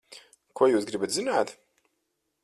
[0.61, 1.51] Ko jūs gribat zināt?